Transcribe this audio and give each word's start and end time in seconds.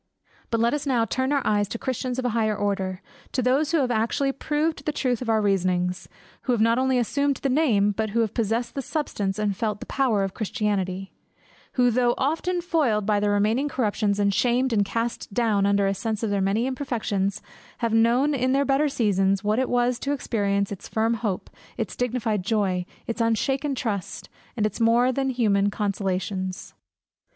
BUT 0.49 0.59
let 0.61 0.73
us 0.73 0.87
now 0.87 1.05
turn 1.05 1.31
our 1.31 1.45
eyes 1.45 1.67
to 1.67 1.77
Christians 1.77 2.17
of 2.17 2.25
a 2.25 2.29
higher 2.29 2.57
order, 2.57 3.03
to 3.33 3.43
those 3.43 3.71
who 3.71 3.77
have 3.81 3.91
actually 3.91 4.31
proved 4.31 4.85
the 4.85 4.91
truth 4.91 5.21
of 5.21 5.29
our 5.29 5.43
reasonings; 5.43 6.09
who 6.41 6.53
have 6.53 6.59
not 6.59 6.79
only 6.79 6.97
assumed 6.97 7.35
the 7.35 7.49
name, 7.49 7.91
but 7.91 8.09
who 8.09 8.21
have 8.21 8.33
possessed 8.33 8.73
the 8.73 8.81
substance, 8.81 9.37
and 9.37 9.55
felt 9.55 9.79
the 9.79 9.85
power 9.85 10.23
of 10.23 10.33
Christianity; 10.33 11.13
who 11.73 11.91
though 11.91 12.15
often 12.17 12.61
foiled 12.63 13.05
by 13.05 13.19
their 13.19 13.29
remaining 13.29 13.69
corruptions, 13.69 14.17
and 14.19 14.33
shamed 14.33 14.73
and 14.73 14.83
cast 14.85 15.31
down 15.35 15.67
under 15.67 15.85
a 15.85 15.93
sense 15.93 16.23
of 16.23 16.31
their 16.31 16.41
many 16.41 16.65
imperfections, 16.65 17.39
have 17.77 17.93
known 17.93 18.33
in 18.33 18.53
their 18.53 18.65
better 18.65 18.89
seasons, 18.89 19.43
what 19.43 19.59
it 19.59 19.69
was 19.69 19.99
to 19.99 20.13
experience 20.13 20.71
its 20.71 20.87
firm 20.87 21.13
hope, 21.13 21.47
its 21.77 21.95
dignified 21.95 22.41
joy, 22.43 22.87
its 23.05 23.21
unshaken 23.21 23.75
trust, 23.75 24.29
its 24.57 24.79
more 24.79 25.11
than 25.11 25.29
human 25.29 25.69
consolations. 25.69 26.73